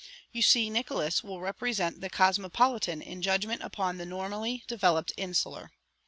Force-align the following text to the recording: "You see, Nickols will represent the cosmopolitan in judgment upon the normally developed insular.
"You 0.31 0.41
see, 0.41 0.71
Nickols 0.71 1.23
will 1.23 1.39
represent 1.39 2.01
the 2.01 2.09
cosmopolitan 2.09 3.03
in 3.03 3.21
judgment 3.21 3.61
upon 3.61 3.97
the 3.99 4.05
normally 4.07 4.63
developed 4.67 5.13
insular. 5.15 5.73